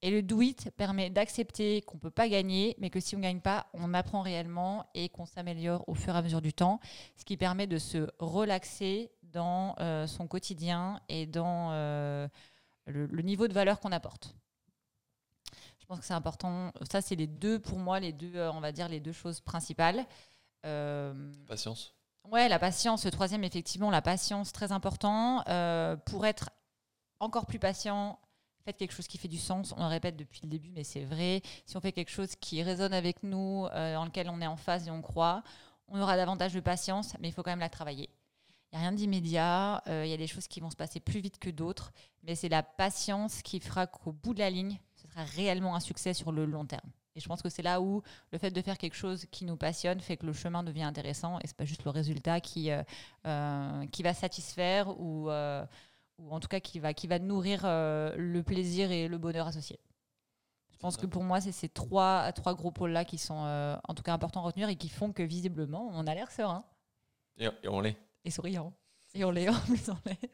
Et 0.00 0.10
le 0.10 0.22
do 0.22 0.40
it 0.40 0.70
permet 0.76 1.10
d'accepter 1.10 1.82
qu'on 1.82 1.96
ne 1.96 2.00
peut 2.00 2.10
pas 2.10 2.28
gagner, 2.28 2.76
mais 2.78 2.88
que 2.88 3.00
si 3.00 3.16
on 3.16 3.18
ne 3.18 3.24
gagne 3.24 3.40
pas, 3.40 3.66
on 3.74 3.94
apprend 3.94 4.22
réellement 4.22 4.86
et 4.94 5.08
qu'on 5.08 5.26
s'améliore 5.26 5.88
au 5.88 5.94
fur 5.94 6.14
et 6.14 6.18
à 6.18 6.22
mesure 6.22 6.40
du 6.40 6.52
temps, 6.52 6.78
ce 7.16 7.24
qui 7.24 7.36
permet 7.36 7.66
de 7.66 7.78
se 7.78 8.08
relaxer 8.18 9.10
dans 9.22 9.74
euh, 9.80 10.06
son 10.06 10.28
quotidien 10.28 11.00
et 11.08 11.26
dans 11.26 11.70
euh, 11.72 12.28
le, 12.86 13.06
le 13.06 13.22
niveau 13.22 13.48
de 13.48 13.52
valeur 13.52 13.80
qu'on 13.80 13.90
apporte. 13.92 14.36
Je 15.80 15.86
pense 15.86 15.98
que 15.98 16.04
c'est 16.04 16.14
important. 16.14 16.70
Ça, 16.90 17.00
c'est 17.00 17.16
les 17.16 17.26
deux, 17.26 17.58
pour 17.58 17.78
moi, 17.78 17.98
les 17.98 18.12
deux, 18.12 18.36
euh, 18.36 18.52
on 18.52 18.60
va 18.60 18.72
dire, 18.72 18.88
les 18.88 19.00
deux 19.00 19.12
choses 19.12 19.40
principales. 19.40 20.06
Euh, 20.64 21.32
Patience. 21.46 21.94
Ouais, 22.30 22.48
la 22.48 22.58
patience. 22.58 23.04
Le 23.04 23.10
troisième, 23.10 23.42
effectivement, 23.42 23.90
la 23.90 24.02
patience, 24.02 24.52
très 24.52 24.70
important. 24.70 25.42
Pour 26.04 26.26
être 26.26 26.50
encore 27.20 27.46
plus 27.46 27.58
patient, 27.58 28.18
faites 28.68 28.76
quelque 28.76 28.92
chose 28.92 29.08
qui 29.08 29.16
fait 29.16 29.28
du 29.28 29.38
sens. 29.38 29.72
On 29.78 29.82
le 29.82 29.88
répète 29.88 30.16
depuis 30.16 30.40
le 30.42 30.48
début, 30.48 30.70
mais 30.74 30.84
c'est 30.84 31.04
vrai. 31.04 31.40
Si 31.64 31.74
on 31.76 31.80
fait 31.80 31.92
quelque 31.92 32.10
chose 32.10 32.36
qui 32.36 32.62
résonne 32.62 32.92
avec 32.92 33.22
nous, 33.22 33.66
euh, 33.72 33.94
dans 33.94 34.04
lequel 34.04 34.28
on 34.28 34.42
est 34.42 34.46
en 34.46 34.58
phase 34.58 34.86
et 34.86 34.90
on 34.90 35.00
croit, 35.00 35.42
on 35.88 35.98
aura 35.98 36.16
davantage 36.18 36.52
de 36.52 36.60
patience, 36.60 37.14
mais 37.18 37.28
il 37.28 37.32
faut 37.32 37.42
quand 37.42 37.50
même 37.50 37.60
la 37.60 37.70
travailler. 37.70 38.10
Il 38.70 38.78
n'y 38.78 38.84
a 38.84 38.88
rien 38.88 38.92
d'immédiat. 38.92 39.82
euh, 39.86 40.04
Il 40.04 40.10
y 40.10 40.12
a 40.12 40.18
des 40.18 40.26
choses 40.26 40.46
qui 40.48 40.60
vont 40.60 40.68
se 40.68 40.76
passer 40.76 41.00
plus 41.00 41.20
vite 41.20 41.38
que 41.38 41.48
d'autres, 41.48 41.92
mais 42.24 42.34
c'est 42.34 42.50
la 42.50 42.62
patience 42.62 43.40
qui 43.40 43.58
fera 43.58 43.86
qu'au 43.86 44.12
bout 44.12 44.34
de 44.34 44.40
la 44.40 44.50
ligne, 44.50 44.78
ce 44.96 45.08
sera 45.08 45.24
réellement 45.24 45.74
un 45.74 45.80
succès 45.80 46.12
sur 46.12 46.30
le 46.30 46.44
long 46.44 46.66
terme. 46.66 46.90
Et 47.16 47.20
je 47.20 47.26
pense 47.26 47.40
que 47.40 47.48
c'est 47.48 47.62
là 47.62 47.80
où 47.80 48.02
le 48.32 48.38
fait 48.38 48.50
de 48.50 48.60
faire 48.62 48.76
quelque 48.76 48.94
chose 48.94 49.24
qui 49.32 49.44
nous 49.46 49.56
passionne 49.56 49.98
fait 49.98 50.16
que 50.18 50.26
le 50.26 50.32
chemin 50.32 50.62
devient 50.62 50.84
intéressant 50.84 51.38
et 51.40 51.46
c'est 51.46 51.56
pas 51.56 51.64
juste 51.64 51.84
le 51.84 51.90
résultat 51.90 52.40
qui, 52.40 52.70
euh, 52.70 52.82
euh, 53.26 53.86
qui 53.86 54.04
va 54.04 54.14
satisfaire 54.14 54.88
ou, 55.00 55.28
euh, 55.30 55.64
ou 56.18 56.30
en 56.34 56.40
tout 56.40 56.48
cas 56.48 56.60
qui 56.60 56.78
va, 56.80 56.94
qui 56.94 57.06
va 57.06 57.18
nourrir 57.18 57.62
euh, 57.64 58.14
le 58.16 58.42
plaisir 58.42 58.90
et 58.90 59.08
le 59.08 59.18
bonheur 59.18 59.46
associés. 59.46 59.78
Je 60.70 60.76
pense 60.76 60.96
que 60.96 61.06
pour 61.06 61.24
moi, 61.24 61.40
c'est 61.40 61.50
ces 61.52 61.68
trois, 61.68 62.30
trois 62.32 62.54
gros 62.54 62.70
pôles-là 62.70 63.04
qui 63.04 63.18
sont 63.18 63.44
euh, 63.44 63.76
en 63.88 63.94
tout 63.94 64.02
cas 64.02 64.12
importants 64.12 64.40
à 64.40 64.44
retenir 64.44 64.68
et 64.68 64.76
qui 64.76 64.88
font 64.88 65.12
que 65.12 65.22
visiblement, 65.24 65.88
on 65.92 66.06
a 66.06 66.14
l'air 66.14 66.30
serein 66.30 66.64
Et, 67.38 67.46
et 67.64 67.68
on 67.68 67.80
l'est. 67.80 67.96
et 68.24 68.30
souriant. 68.30 68.72
Et 69.14 69.24
on 69.24 69.30
l'est 69.32 69.48
en 69.48 69.58
plus, 69.60 69.88
on 69.88 69.96
l'est. 70.06 70.30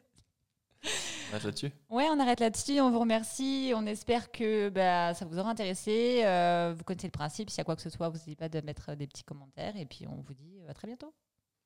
On 1.29 1.31
reste 1.33 1.45
là-dessus? 1.45 1.71
Ouais, 1.89 2.05
on 2.11 2.19
arrête 2.19 2.39
là-dessus. 2.39 2.79
On 2.79 2.91
vous 2.91 2.99
remercie. 2.99 3.73
On 3.75 3.87
espère 3.87 4.31
que 4.31 4.69
bah, 4.69 5.15
ça 5.15 5.25
vous 5.25 5.39
aura 5.39 5.49
intéressé. 5.49 6.21
Euh, 6.23 6.75
vous 6.77 6.83
connaissez 6.83 7.07
le 7.07 7.11
principe. 7.11 7.49
S'il 7.49 7.57
y 7.57 7.61
a 7.61 7.63
quoi 7.63 7.75
que 7.75 7.81
ce 7.81 7.89
soit, 7.89 8.09
vous 8.09 8.17
n'hésitez 8.17 8.35
pas 8.35 8.47
de 8.49 8.61
mettre 8.61 8.93
des 8.93 9.07
petits 9.07 9.23
commentaires. 9.23 9.75
Et 9.75 9.87
puis, 9.87 10.05
on 10.07 10.21
vous 10.21 10.33
dit 10.35 10.59
à 10.69 10.73
très 10.75 10.87
bientôt. 10.87 11.11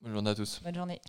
Bonne 0.02 0.14
journée 0.14 0.30
à 0.30 0.36
tous. 0.36 0.62
Bonne 0.64 0.76
journée. 0.76 1.02